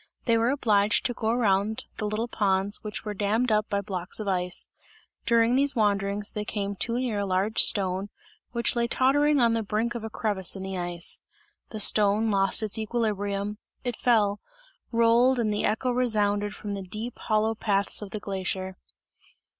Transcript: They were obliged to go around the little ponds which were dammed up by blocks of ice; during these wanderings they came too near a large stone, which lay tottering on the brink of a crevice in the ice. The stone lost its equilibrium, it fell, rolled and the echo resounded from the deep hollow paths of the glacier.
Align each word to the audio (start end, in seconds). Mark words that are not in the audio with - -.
They 0.25 0.35
were 0.35 0.49
obliged 0.49 1.05
to 1.05 1.13
go 1.13 1.29
around 1.29 1.85
the 1.97 2.07
little 2.07 2.27
ponds 2.27 2.83
which 2.83 3.05
were 3.05 3.13
dammed 3.13 3.51
up 3.51 3.69
by 3.69 3.81
blocks 3.81 4.19
of 4.19 4.27
ice; 4.27 4.67
during 5.27 5.53
these 5.53 5.75
wanderings 5.75 6.31
they 6.31 6.43
came 6.43 6.75
too 6.75 6.95
near 6.97 7.19
a 7.19 7.25
large 7.27 7.61
stone, 7.61 8.09
which 8.51 8.75
lay 8.75 8.87
tottering 8.87 9.39
on 9.39 9.53
the 9.53 9.61
brink 9.61 9.93
of 9.93 10.03
a 10.03 10.09
crevice 10.09 10.55
in 10.55 10.63
the 10.63 10.75
ice. 10.75 11.21
The 11.69 11.79
stone 11.79 12.31
lost 12.31 12.63
its 12.63 12.79
equilibrium, 12.79 13.59
it 13.83 13.95
fell, 13.95 14.39
rolled 14.91 15.37
and 15.37 15.53
the 15.53 15.65
echo 15.65 15.91
resounded 15.91 16.55
from 16.55 16.73
the 16.73 16.81
deep 16.81 17.19
hollow 17.19 17.53
paths 17.53 18.01
of 18.01 18.09
the 18.09 18.19
glacier. 18.19 18.77